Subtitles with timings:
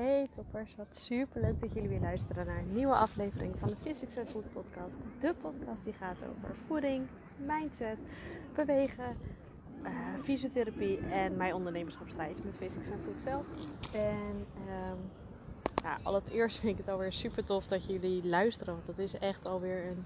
[0.00, 3.76] Hey toppers, wat super leuk dat jullie weer luisteren naar een nieuwe aflevering van de
[3.80, 4.96] Physics and Food podcast.
[5.20, 7.06] De podcast die gaat over voeding,
[7.36, 7.98] mindset,
[8.54, 9.16] bewegen,
[9.82, 9.90] uh,
[10.22, 13.46] fysiotherapie en mijn ondernemerschapsreis met Physics and Food zelf.
[13.92, 14.46] En
[16.04, 19.18] um, het eerst vind ik het alweer super tof dat jullie luisteren, want het is
[19.18, 20.04] echt alweer een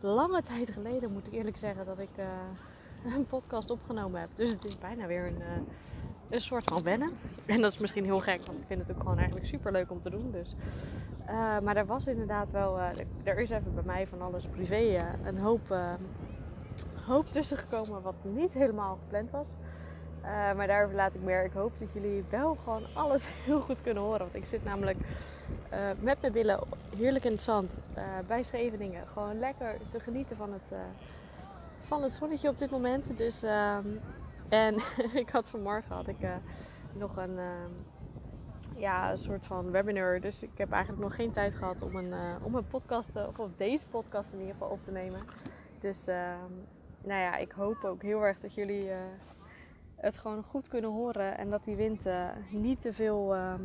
[0.00, 2.26] lange tijd geleden, moet ik eerlijk zeggen, dat ik uh,
[3.16, 4.30] een podcast opgenomen heb.
[4.34, 5.40] Dus het is bijna weer een...
[5.40, 5.46] Uh,
[6.30, 7.12] een soort van wennen.
[7.46, 9.90] En dat is misschien heel gek, want ik vind het ook gewoon eigenlijk super leuk
[9.90, 10.30] om te doen.
[10.30, 10.54] Dus.
[11.28, 12.88] Uh, maar er was inderdaad wel, uh,
[13.24, 15.76] er is even bij mij van alles privé uh, een hoop,
[17.06, 19.48] hoop tussen gekomen wat niet helemaal gepland was.
[20.56, 21.44] maar daarover laat ik meer.
[21.44, 24.18] Ik hoop dat jullie wel gewoon alles heel goed kunnen horen.
[24.18, 24.98] Want ik zit namelijk
[26.00, 26.60] met mijn billen
[26.96, 27.78] heerlijk in het zand
[28.26, 29.06] bij Scheveningen.
[29.06, 30.72] Gewoon lekker te genieten van het,
[31.80, 33.18] van het zonnetje op dit moment.
[33.18, 33.86] Dus ehm,
[34.48, 34.74] en
[35.22, 36.36] ik had vanmorgen had ik, uh,
[36.92, 37.66] nog een, uh,
[38.76, 40.20] ja, een soort van webinar.
[40.20, 43.38] Dus ik heb eigenlijk nog geen tijd gehad om een, uh, om een podcast, of,
[43.38, 45.24] of deze podcast in ieder geval op te nemen.
[45.78, 46.52] Dus ehm,
[47.02, 48.98] nou ja, ik hoop ook heel erg dat jullie eh,
[49.94, 51.38] het gewoon goed kunnen horen.
[51.38, 52.04] En dat die wind
[52.50, 53.62] niet te veel, ehm,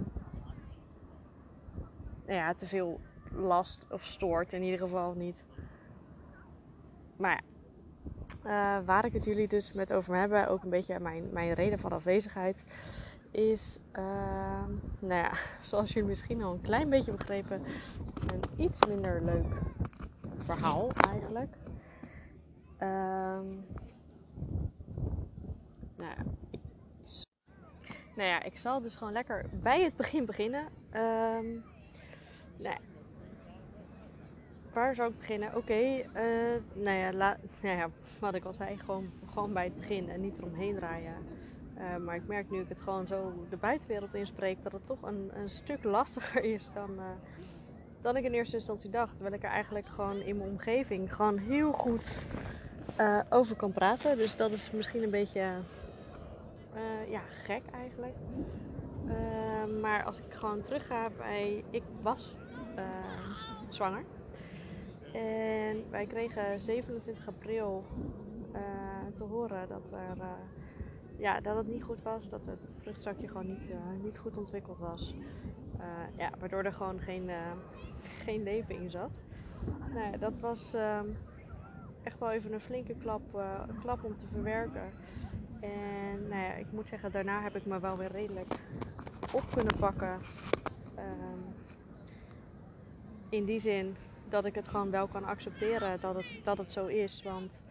[2.25, 2.99] nou ja, te veel
[3.31, 4.53] last of stoort.
[4.53, 5.45] In ieder geval niet.
[7.17, 7.50] Maar ja,
[8.45, 11.79] uh, waar ik het jullie dus met over hebben, ook een beetje mijn, mijn reden
[11.79, 12.63] van afwezigheid,
[13.31, 14.63] is, uh,
[14.99, 17.61] nou ja, zoals jullie misschien al een klein beetje begrepen,
[18.33, 19.53] een iets minder leuk
[20.37, 21.53] verhaal eigenlijk.
[22.79, 23.65] Um,
[25.95, 26.15] nou, ja,
[26.51, 26.59] ik,
[28.15, 30.65] nou ja, ik zal dus gewoon lekker bij het begin beginnen.
[30.93, 31.63] Um,
[32.57, 32.75] nou
[34.73, 35.55] waar zou ik beginnen?
[35.55, 36.03] Oké, uh,
[36.73, 40.37] nou, ja, nou ja, wat ik al zei, gewoon, gewoon bij het begin en niet
[40.37, 41.13] eromheen draaien.
[41.77, 45.01] Uh, maar ik merk nu ik het gewoon zo de buitenwereld inspreek, dat het toch
[45.01, 47.03] een, een stuk lastiger is dan, uh,
[48.01, 49.13] dan ik in eerste instantie dacht.
[49.13, 52.21] Terwijl ik er eigenlijk gewoon in mijn omgeving gewoon heel goed
[53.29, 54.17] over kan praten.
[54.17, 55.53] Dus dat is misschien een beetje
[57.09, 58.15] ja, gek eigenlijk.
[59.81, 61.63] maar als ik gewoon terug ga bij.
[61.69, 62.35] Ik was
[63.69, 64.03] zwanger.
[65.13, 67.83] En wij kregen 27 april
[68.53, 68.59] uh,
[69.15, 70.31] te horen dat, er, uh,
[71.17, 74.79] ja, dat het niet goed was, dat het vruchtzakje gewoon niet, uh, niet goed ontwikkeld
[74.79, 75.15] was.
[76.17, 77.29] ja, waardoor er gewoon geen,
[78.23, 79.13] geen leven in zat.
[79.93, 81.07] Nou, dat was ehm,
[82.03, 83.21] echt wel even een flinke klap,
[83.81, 84.91] klap om te verwerken.
[85.59, 88.53] En nou ja, ik moet zeggen, daarna heb ik me wel weer redelijk
[89.33, 90.17] op kunnen pakken.
[90.95, 91.39] Ehm,
[93.29, 93.95] in die zin
[94.31, 97.21] dat ik het gewoon wel kan accepteren dat het, dat het zo is.
[97.23, 97.61] Want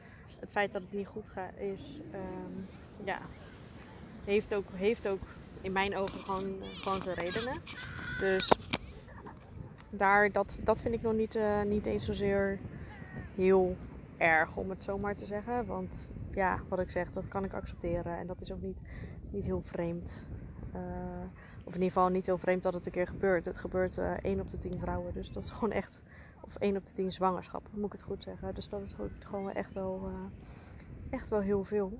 [0.41, 2.67] het feit dat het niet goed gaat is, um,
[3.05, 3.19] ja,
[4.25, 5.23] heeft ook, heeft ook
[5.61, 7.63] in mijn ogen gewoon, gewoon zijn redenen.
[8.19, 8.53] Dus
[9.91, 12.59] daar, dat, dat vind ik nog niet, uh, niet eens zozeer
[13.35, 13.77] heel
[14.17, 15.67] erg, om het zo maar te zeggen.
[15.67, 18.19] Want ja, wat ik zeg, dat kan ik accepteren.
[18.19, 18.81] En dat is ook niet,
[19.31, 20.27] niet heel vreemd.
[20.75, 20.81] Uh,
[21.65, 23.45] of in ieder geval niet heel vreemd dat het een keer gebeurt.
[23.45, 25.13] Het gebeurt uh, 1 op de 10 vrouwen.
[25.15, 26.03] Dus dat is gewoon echt
[26.51, 28.55] of 1 op de 10 zwangerschap, moet ik het goed zeggen.
[28.55, 30.15] Dus dat is gewoon echt wel, uh,
[31.11, 31.99] echt wel heel veel.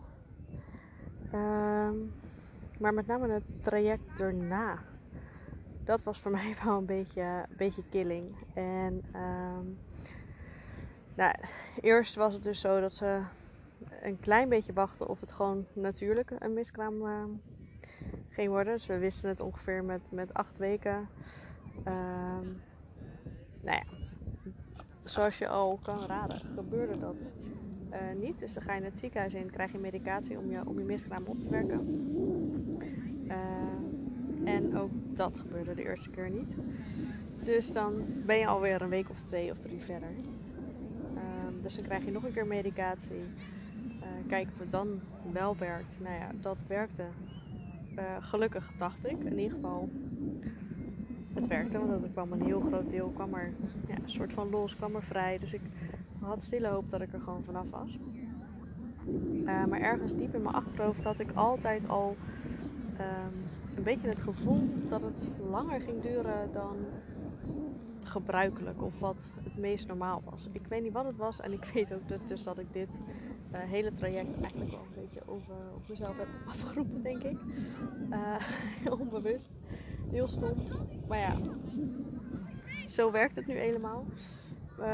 [1.35, 2.13] Um,
[2.79, 4.83] maar met name het traject erna.
[5.85, 8.37] Dat was voor mij wel een beetje, een beetje killing.
[8.55, 9.79] En um,
[11.15, 11.35] nou,
[11.81, 13.23] eerst was het dus zo dat ze
[14.03, 17.25] een klein beetje wachten of het gewoon natuurlijk een miskraam uh,
[18.29, 18.73] ging worden.
[18.73, 21.09] Dus we wisten het ongeveer met, met acht weken.
[21.85, 22.61] Um,
[23.61, 24.00] nou ja,
[25.11, 27.33] zoals je al kan raden, gebeurde dat
[27.93, 28.39] uh, niet.
[28.39, 31.25] Dus dan ga je het ziekenhuis in, krijg je medicatie om je, om je miskraam
[31.27, 31.81] op te werken.
[33.27, 36.55] Uh, en ook dat gebeurde de eerste keer niet.
[37.45, 40.11] Dus dan ben je alweer een week of twee of drie verder.
[41.15, 43.17] Uh, dus dan krijg je nog een keer medicatie.
[43.17, 45.01] Uh, kijken of het dan
[45.33, 45.97] wel werkt.
[46.01, 47.05] Nou ja, dat werkte.
[48.21, 49.25] gelukkig dacht ik.
[49.25, 49.89] In ieder geval
[51.35, 53.53] het werkte, want er kwam een heel groot deel kwam er
[53.89, 55.39] ja, een soort van los, kwam er vrij.
[55.39, 55.63] Dus ik
[56.21, 57.99] had stille hoop dat ik er gewoon vanaf was.
[59.45, 62.17] Uh, maar ergens diep in mijn achterhoofd had ik altijd al
[63.01, 66.77] um, een beetje het gevoel dat het langer ging duren dan
[68.05, 70.49] gebruikelijk of wat het meest normaal was.
[70.53, 72.89] Ik weet niet wat het was en ik weet ook dat, dus dat ik dit
[73.53, 75.55] uh, hele traject eigenlijk wel een beetje over,
[75.89, 77.37] mezelf heb afgeroepen, denk ik.
[78.11, 79.53] Uh, onbewust.
[80.11, 80.55] Heel stom.
[81.09, 81.37] Maar ja,
[82.87, 84.05] zo werkt het nu helemaal.
[84.79, 84.87] Uh,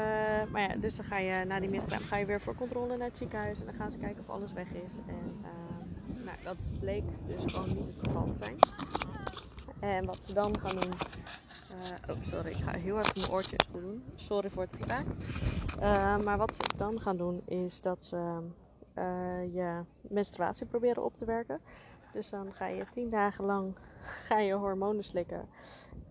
[0.51, 3.07] maar ja, dus dan ga je na die miskraam ga je weer voor controle naar
[3.07, 3.59] het ziekenhuis.
[3.59, 4.93] En dan gaan ze kijken of alles weg is.
[5.07, 8.57] En uh, nou, dat bleek dus gewoon niet het geval te zijn.
[9.79, 10.91] En wat ze dan gaan doen.
[12.09, 14.03] Uh, oh, sorry, ik ga heel hard mijn oortjes doen.
[14.15, 15.05] Sorry voor het gekraak.
[15.79, 18.41] Uh, maar wat ze dan gaan doen is dat ze
[19.51, 21.59] je menstruatie proberen op te werken.
[22.13, 25.47] Dus dan ga je tien dagen lang ga je hormonen slikken.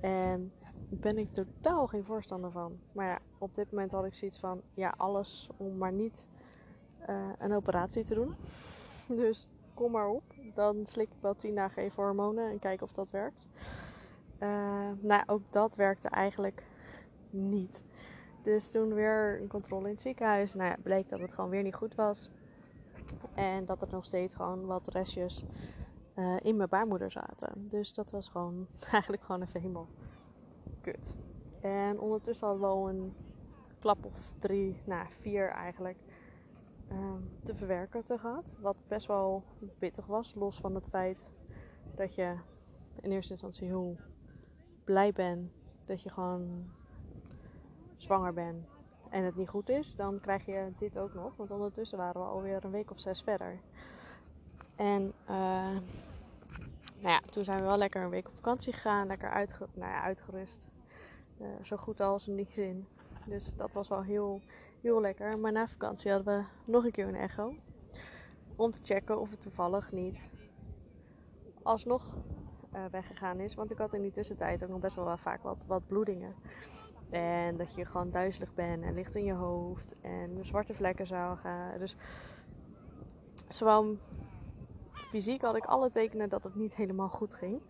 [0.01, 0.53] En
[0.89, 2.79] ben ik totaal geen voorstander van.
[2.93, 6.29] Maar ja, op dit moment had ik zoiets van ja, alles om maar niet
[7.39, 8.35] een operatie te doen.
[9.23, 10.23] Dus kom maar op.
[10.55, 13.49] Dan slik ik wel tien dagen even hormonen en kijk of dat werkt.
[14.41, 16.65] Uh, nou, ook dat werkte eigenlijk
[17.31, 17.85] niet.
[18.43, 20.55] Dus toen weer een controle in het ziekenhuis.
[20.55, 22.31] Nou ja, bleek dat het gewoon weer niet goed was.
[23.35, 25.45] En dat er nog steeds gewoon wat restjes
[26.17, 27.69] uh, in mijn baarmoeder zaten.
[27.69, 29.89] Dus dat was gewoon eigenlijk gewoon even helemaal
[30.81, 31.15] kut.
[31.61, 33.15] En ondertussen hadden we al een
[33.79, 35.99] klap of drie, nou vier eigenlijk,
[36.89, 38.57] Ehm, te verwerken te gehad.
[38.59, 39.45] Wat best wel
[39.79, 41.33] pittig was, los van het feit
[41.95, 42.37] dat je
[43.01, 43.97] in eerste instantie heel
[44.85, 45.53] blij bent
[45.85, 46.73] dat je gewoon
[47.97, 48.69] zwanger bent
[49.11, 51.37] en het niet goed is, dan krijg je dit ook nog.
[51.37, 53.61] Want ondertussen waren we alweer een week of zes verder.
[54.77, 55.79] En uh,
[56.99, 60.03] nou ja, toen zijn we wel lekker een week op vakantie gegaan, lekker nou ja,
[60.03, 60.67] uitgerust.
[61.41, 62.87] Uh, zo goed als in die zin.
[63.27, 64.41] Dus dat was wel heel
[64.87, 65.39] heel lekker.
[65.39, 67.55] Maar na vakantie hadden we nog een keer een echo.
[68.57, 70.29] Om te checken of het toevallig niet
[71.63, 72.15] alsnog
[72.75, 73.55] uh, weggegaan is.
[73.55, 76.35] Want ik had in die tussentijd ook nog best wel, vaak wat, bloedingen.
[77.11, 79.95] En dat je gewoon duizelig bent en ligt in je hoofd.
[80.01, 81.79] En zwarte vlekken gaan.
[81.79, 81.97] Dus
[83.49, 83.97] zowel
[85.09, 87.61] fysiek had ik alle tekenen dat het niet helemaal goed ging.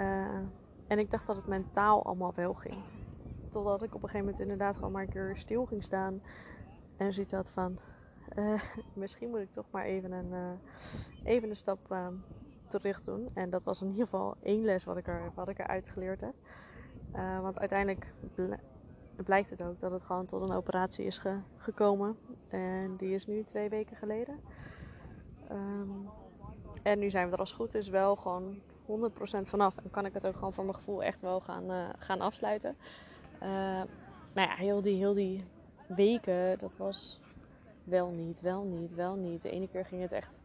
[0.00, 0.26] Uh,
[0.86, 2.82] en ik dacht dat het mentaal allemaal wel ging.
[3.50, 6.22] Totdat ik op een gegeven moment inderdaad gewoon maar een keer stil ging staan.
[6.96, 7.78] En zoiets had van,
[8.38, 8.62] uh,
[8.94, 12.06] misschien moet ik toch maar even een, uh, even een stap uh,
[12.66, 13.28] terug doen.
[13.34, 16.20] En dat was in ieder geval één les wat ik, er, wat ik eruit geleerd
[16.20, 16.34] heb.
[17.12, 18.12] Eh, want uiteindelijk
[19.16, 22.16] blijkt het ook dat het gewoon tot een operatie is ge gekomen.
[22.48, 24.40] En die is nu twee weken geleden.
[25.50, 26.08] Um,
[26.82, 28.90] en nu zijn we er als goed is wel gewoon 100%
[29.40, 29.76] vanaf.
[29.76, 32.76] En kan ik het ook gewoon voor mijn gevoel echt wel gaan, gaan afsluiten.
[33.42, 33.48] Uh,
[34.32, 35.44] nou ja, heel die, heel die
[35.86, 37.20] weken, dat was
[37.84, 39.42] wel niet, wel niet, wel niet.
[39.42, 40.38] De ene keer ging het echt,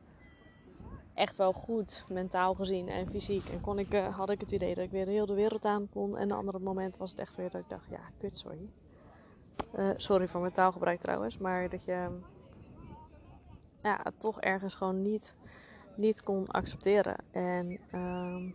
[1.13, 3.49] echt wel goed, mentaal gezien en fysiek.
[3.49, 5.89] En kon ik, uh, had ik het idee dat ik weer heel de wereld aan
[5.89, 6.17] kon.
[6.17, 8.69] En een andere moment was het echt weer dat ik dacht, ja, kut, sorry.
[9.95, 12.07] Sorry voor mijn taalgebruik trouwens, maar dat je
[13.83, 15.35] ja, toch ergens gewoon niet,
[15.97, 17.15] niet kon accepteren.
[17.31, 18.51] En uh,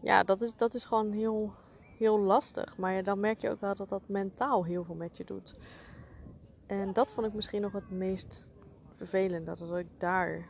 [0.00, 1.52] ja, dat is, dat is gewoon heel,
[1.98, 2.76] heel lastig.
[2.76, 5.60] Maar dan merk je ook wel dat dat mentaal heel veel met je doet.
[6.66, 8.50] En dat vond ik misschien nog het meest
[8.96, 9.54] vervelende.
[9.54, 10.48] Dat ik daar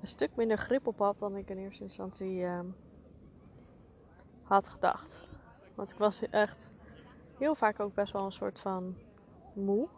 [0.00, 2.60] een stuk minder grip op had dan ik in eerste instantie uh,
[4.42, 5.20] had gedacht.
[5.74, 6.72] Want ik was echt
[7.38, 8.96] heel vaak ook best wel een soort van
[9.52, 9.88] moe.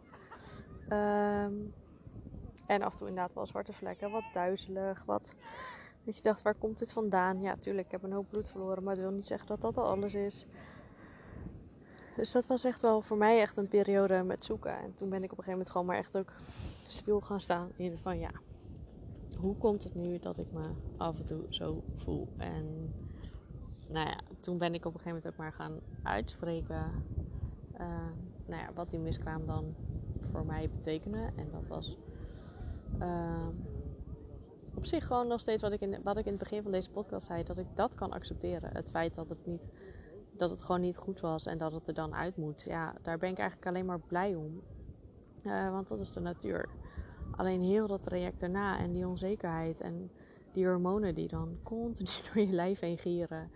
[0.89, 1.75] Um,
[2.71, 5.35] en af en toe inderdaad wel zwarte vlekken, wat duizelig, wat
[6.05, 7.41] dat je dacht, waar komt dit vandaan?
[7.41, 9.77] Ja, tuurlijk, ik heb een hoop bloed verloren, maar dat wil niet zeggen dat dat
[9.77, 10.47] al alles is.
[12.15, 14.79] Dus dat was echt wel voor mij echt een periode met zoeken.
[14.79, 16.33] En toen ben ik op een gegeven moment gewoon maar echt ook
[16.87, 18.31] stil gaan staan in van ja,
[19.37, 22.29] hoe komt het nu dat ik me af en toe zo voel?
[22.37, 22.95] En
[23.87, 26.93] nou ja, toen ben ik op een gegeven moment ook maar gaan uitspreken
[27.81, 28.11] uh,
[28.47, 29.75] nou ja, wat die miskraam dan
[30.31, 31.31] voor mij betekende.
[31.37, 31.99] En dat was...
[32.99, 33.49] Uh,
[34.75, 36.91] op zich gewoon nog steeds wat ik, in, wat ik in het begin van deze
[36.91, 38.71] podcast zei, dat ik dat kan accepteren.
[38.73, 39.69] Het feit dat het, niet,
[40.31, 42.63] dat het gewoon niet goed was en dat het er dan uit moet.
[42.63, 44.63] Ja, daar ben ik eigenlijk alleen maar blij om.
[45.43, 46.69] Uh, want dat is de natuur.
[47.31, 50.11] Alleen heel dat traject erna en die onzekerheid en
[50.53, 53.51] die hormonen die dan continu door je lijf heen gieren.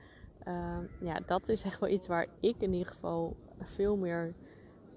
[0.45, 4.35] Uh, ja, dat is echt wel iets waar ik in ieder geval veel meer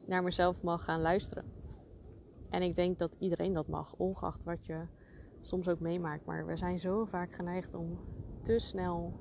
[0.06, 1.57] naar mezelf mag gaan luisteren.
[2.58, 4.88] En ik denk dat iedereen dat mag, ongeacht wat je
[5.42, 6.26] soms ook meemaakt.
[6.26, 8.00] Maar we zijn zo vaak geneigd om
[8.42, 9.14] te snel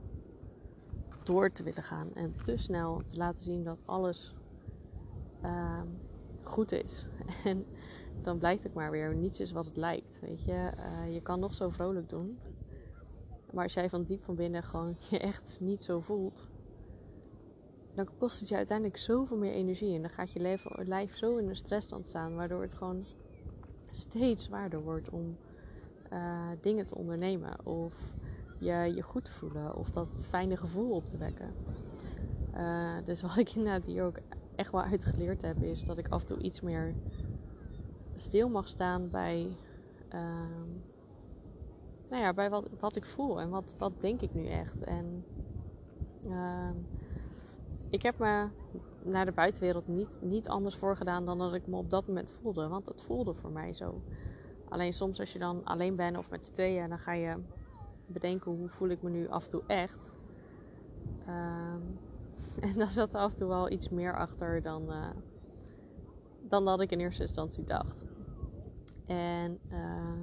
[1.25, 2.15] door te willen gaan.
[2.15, 4.35] En te snel te laten zien dat alles
[5.43, 5.83] uh,
[6.43, 7.07] goed is.
[7.45, 7.67] En
[8.23, 10.19] dan blijkt het maar weer, niets is wat het lijkt.
[10.21, 12.39] Weet je, uh, je kan nog zo vrolijk doen.
[13.53, 16.49] Maar als jij van diep van binnen gewoon je echt niet zo voelt,
[17.95, 19.95] dan kost het je uiteindelijk zoveel meer energie.
[19.95, 23.07] En dan gaat je lijf zo in een stressstand staan, waardoor het gewoon
[23.97, 25.37] steeds zwaarder wordt om
[26.13, 27.67] uh, dingen te ondernemen.
[27.67, 28.13] Of
[28.59, 29.77] je je goed te voelen.
[29.77, 31.55] Of dat fijne gevoel op te wekken.
[32.55, 34.19] Uh, dus wat ik inderdaad hier ook
[34.55, 36.95] echt wel uitgeleerd heb, is dat ik af en toe iets meer
[38.15, 39.57] stil mag staan bij
[40.15, 40.21] uh,
[42.11, 44.83] nou ja, bij wat, wat ik voel en wat, wat denk ik nu echt.
[44.83, 45.25] En
[46.27, 46.71] uh,
[47.91, 48.49] ik heb me
[49.07, 52.69] naar de buitenwereld niet, niet anders voorgedaan dan dat ik me op dat moment voelde.
[52.69, 54.01] Want het voelde voor mij zo.
[54.69, 57.37] Alleen soms als je dan alleen bent of met z'n dan ga je
[58.07, 60.13] bedenken hoe voel ik me nu af en toe echt.
[61.29, 61.99] Um,
[62.69, 65.11] en dan zat er af en toe wel iets meer achter dan, uh,
[66.49, 68.05] dan dat ik in eerste instantie dacht.
[69.07, 70.21] En uh,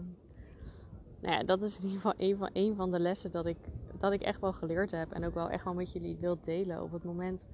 [1.20, 3.58] nou ja, dat is in ieder geval een van, een van de lessen dat ik,
[3.98, 5.12] dat ik echt wel geleerd heb.
[5.12, 6.84] En ook wel echt wel met jullie wil delen.
[6.84, 7.48] Op het moment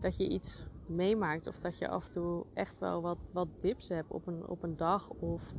[0.00, 1.46] dat je iets meemaakt.
[1.46, 4.62] Of dat je af en toe echt wel wat, wat dips hebt op een, op
[4.62, 5.10] een dag.
[5.10, 5.54] Of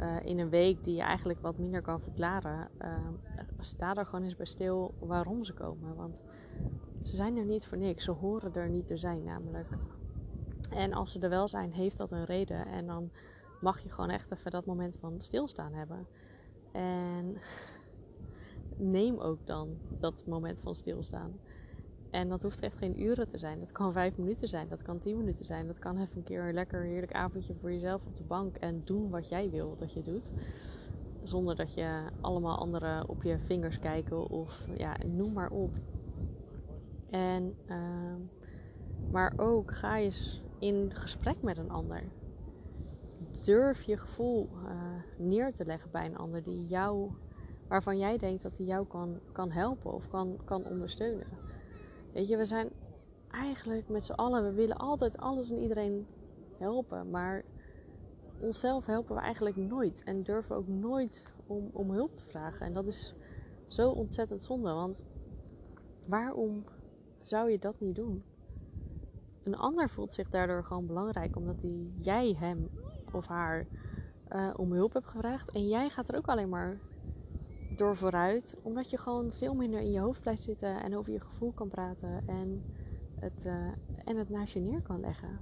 [0.00, 2.68] uh, in een week die je eigenlijk wat minder kan verklaren.
[2.82, 2.98] Uh,
[3.58, 5.94] sta er gewoon eens bij stil waarom ze komen.
[5.96, 6.22] Want
[7.02, 8.04] ze zijn er niet voor niks.
[8.04, 9.68] Ze horen er niet te zijn namelijk.
[10.70, 12.66] En als ze er wel zijn, heeft dat een reden.
[12.66, 13.10] En dan
[13.60, 16.06] mag je gewoon echt even dat moment van stilstaan hebben.
[16.72, 17.36] En
[18.76, 21.40] neem ook dan dat moment van stilstaan.
[22.14, 23.58] En dat hoeft echt geen uren te zijn.
[23.58, 24.68] Dat kan vijf minuten zijn.
[24.68, 25.66] Dat kan tien minuten zijn.
[25.66, 28.56] Dat kan even een keer een lekker heerlijk avondje voor jezelf op de bank.
[28.56, 30.30] En doen wat jij wil dat je doet.
[31.22, 34.28] Zonder dat je allemaal anderen op je vingers kijken.
[34.30, 35.70] Of ja, noem maar op.
[37.10, 38.14] En, uh,
[39.10, 42.02] maar ook ga eens in gesprek met een ander.
[43.44, 44.70] Durf je gevoel uh,
[45.18, 47.10] neer te leggen bij een ander die jou,
[47.68, 51.43] waarvan jij denkt dat hij jou kan, kan helpen of kan, kan ondersteunen.
[52.14, 52.70] Weet je, we zijn
[53.28, 56.06] eigenlijk met z'n allen, we willen altijd alles en iedereen
[56.58, 57.44] helpen, maar
[58.40, 62.66] onszelf helpen we eigenlijk nooit en durven ook nooit om, om hulp te vragen.
[62.66, 63.14] En dat is
[63.66, 65.02] zo ontzettend zonde, want
[66.04, 66.64] waarom
[67.20, 68.24] zou je dat niet doen?
[69.42, 72.68] Een ander voelt zich daardoor gewoon belangrijk omdat hij, jij hem
[73.12, 73.66] of haar
[74.28, 75.50] uh, om hulp hebt gevraagd.
[75.50, 76.80] En jij gaat er ook alleen maar
[77.76, 81.20] door vooruit, omdat je gewoon veel minder in je hoofd blijft zitten en over je
[81.20, 82.64] gevoel kan praten en
[83.14, 83.72] het, uh,
[84.04, 85.40] en het naast je neer kan leggen.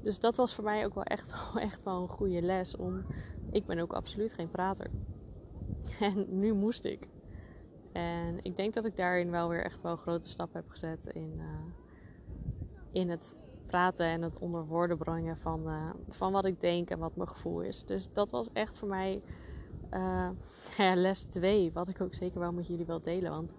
[0.00, 2.76] Dus dat was voor mij ook wel echt, wel echt wel een goede les.
[2.76, 3.04] Om,
[3.50, 4.90] ik ben ook absoluut geen prater.
[6.00, 7.08] En nu moest ik.
[7.92, 11.06] En ik denk dat ik daarin wel weer echt wel een grote stap heb gezet
[11.06, 11.72] in, uh,
[12.92, 16.98] in het praten en het onder woorden brengen van, uh, van wat ik denk en
[16.98, 17.84] wat mijn gevoel is.
[17.84, 19.22] Dus dat was echt voor mij
[20.76, 23.30] ja, les 2, wat ik ook zeker wel met jullie wil delen.
[23.30, 23.52] Want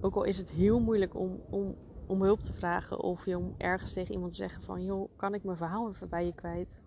[0.00, 1.76] ook al is het heel moeilijk om, om,
[2.06, 5.34] om hulp te vragen of je om ergens tegen iemand te zeggen van joh, kan
[5.34, 6.78] ik mijn verhaal even bij je kwijt?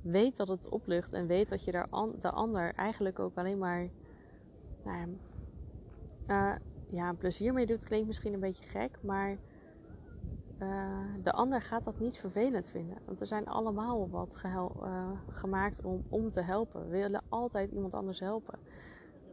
[0.00, 1.88] Weet dat het oplucht en weet dat je daar
[2.20, 3.90] de ander eigenlijk ook alleen maar
[4.82, 5.18] nou,
[6.26, 6.56] uh,
[6.88, 7.84] ja, plezier mee doet.
[7.84, 9.38] Klinkt misschien een beetje gek, maar
[10.58, 12.98] uh, de ander gaat dat niet vervelend vinden.
[13.04, 16.82] Want we zijn allemaal wat uh, gemaakt om, om te helpen.
[16.82, 18.58] We willen altijd iemand anders helpen.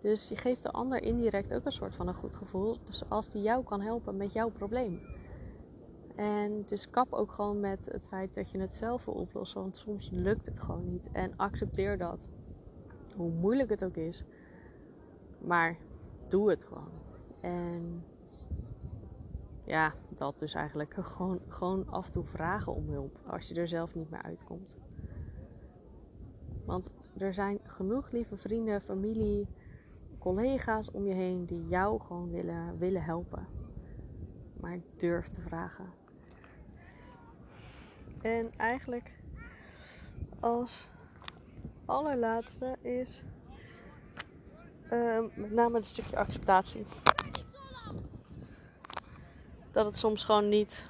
[0.02, 2.78] Dus je geeft de ander indirect ook een soort van een goed gevoel.
[2.84, 5.02] Dus als die jou kan helpen met jouw probleem.
[6.16, 9.62] En dus kap ook gewoon met het feit dat je het zelf wil oplossen.
[9.62, 11.10] Want soms lukt het gewoon niet.
[11.12, 12.28] En accepteer dat.
[13.16, 14.24] Hoe moeilijk het ook is.
[15.38, 15.78] Maar
[16.28, 16.92] doe het gewoon.
[17.42, 18.04] En
[19.66, 20.94] ja, dat dus eigenlijk.
[20.94, 24.78] Gewoon, gewoon af en toe vragen om hulp als je er zelf niet meer uitkomt.
[26.66, 29.48] Want er zijn genoeg lieve vrienden, familie,
[30.20, 33.48] collega's om je heen die jou gewoon willen, willen helpen.
[34.60, 35.94] Maar durf te vragen.
[38.22, 39.12] En eigenlijk
[40.40, 40.90] als
[41.86, 43.24] allerlaatste is
[44.92, 46.86] uh, met name het stukje acceptatie
[49.74, 50.90] dat het soms gewoon niet,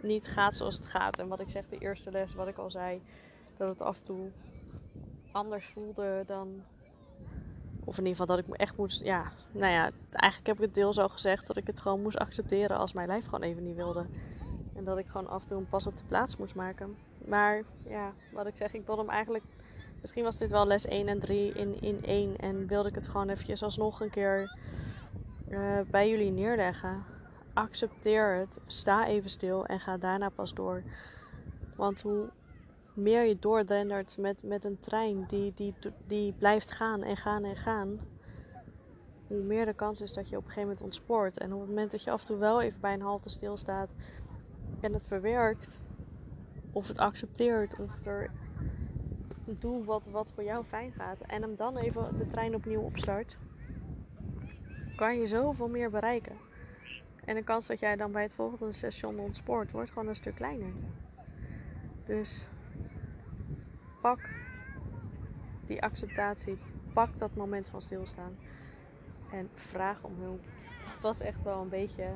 [0.00, 1.18] niet gaat zoals het gaat.
[1.18, 3.02] En wat ik zeg, de eerste les, wat ik al zei,
[3.56, 4.30] dat het af en toe
[5.32, 6.62] anders voelde dan.
[7.84, 9.02] Of in ieder geval dat ik me echt moest.
[9.02, 12.18] Ja, nou ja, eigenlijk heb ik het deels al gezegd dat ik het gewoon moest
[12.18, 14.06] accepteren als mijn lijf gewoon even niet wilde.
[14.74, 16.96] En dat ik gewoon af en toe een pas op de plaats moest maken.
[17.24, 19.44] Maar ja, wat ik zeg, ik wilde hem eigenlijk.
[20.00, 22.36] Misschien was dit wel les 1 en 3 in, in 1.
[22.36, 24.58] En wilde ik het gewoon eventjes alsnog een keer
[25.48, 27.04] uh, bij jullie neerleggen
[27.54, 30.82] accepteer het, sta even stil en ga daarna pas door.
[31.76, 32.30] Want hoe
[32.94, 35.74] meer je doordendert met, met een trein die, die,
[36.06, 38.00] die blijft gaan en gaan en gaan,
[39.26, 41.38] hoe meer de kans is dat je op een gegeven moment ontspoort.
[41.38, 43.88] En op het moment dat je af en toe wel even bij een halte stilstaat
[44.80, 45.80] en het verwerkt,
[46.72, 48.30] of het accepteert, of er
[49.44, 53.38] doe wat, wat voor jou fijn gaat en hem dan even de trein opnieuw opstart,
[54.96, 56.51] kan je zoveel meer bereiken.
[57.24, 60.34] En de kans dat jij dan bij het volgende station ontspoort wordt gewoon een stuk
[60.34, 60.72] kleiner.
[62.04, 62.44] Dus
[64.00, 64.30] pak
[65.66, 66.58] die acceptatie,
[66.92, 68.36] pak dat moment van stilstaan.
[69.30, 70.40] En vraag om hulp.
[70.84, 72.08] Het was echt wel een beetje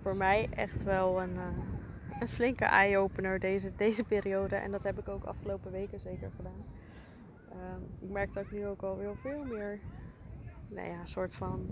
[0.00, 4.56] voor mij echt wel een, uh, een flinke eye-opener deze, deze periode.
[4.56, 6.64] En dat heb ik ook afgelopen weken zeker gedaan.
[7.52, 9.78] Um, ik merk dat ik nu ook al weer veel meer,
[10.68, 11.70] nou ja, soort van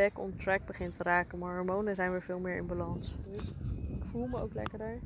[0.00, 1.38] back on track begint te raken.
[1.38, 3.16] Mijn hormonen zijn weer veel meer in balans.
[3.88, 4.98] Ik voel me ook lekkerder.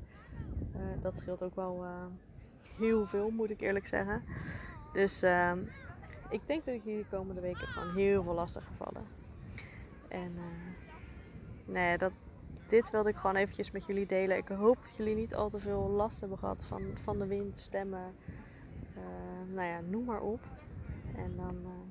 [0.77, 2.05] Uh, dat scheelt ook wel uh,
[2.79, 4.25] heel veel, moet ik eerlijk zeggen.
[4.93, 5.53] Dus uh,
[6.29, 9.07] ik denk dat ik jullie de komende weken gewoon heel veel lastig gevallen.
[10.09, 10.33] En
[11.65, 12.13] nou ja, dat,
[12.67, 14.37] dit wilde ik gewoon eventjes met jullie delen.
[14.37, 17.59] Ik hoop dat jullie niet al te veel last hebben gehad van, van de wind,
[17.59, 18.15] stemmen.
[19.55, 20.41] nou ja, noem maar op.
[21.17, 21.84] En dan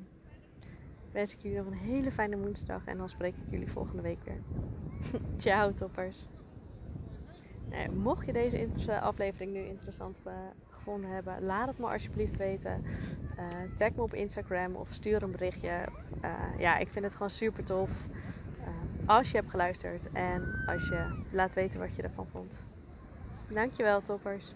[1.13, 2.85] wens ik jullie nog een hele fijne woensdag.
[2.85, 4.41] En dan spreek ik jullie volgende week weer.
[5.37, 6.27] Ciao toppers.
[7.93, 10.33] Mocht je deze aflevering nu interessant uh,
[10.69, 12.83] gevonden hebben, laat het me alsjeblieft weten.
[13.39, 15.85] Uh, tag me op Instagram of stuur een berichtje.
[16.57, 17.89] Ja, ik vind het gewoon super tof
[19.05, 22.65] als je hebt geluisterd en als je laat weten wat je ervan vond.
[23.49, 24.55] Dankjewel toppers.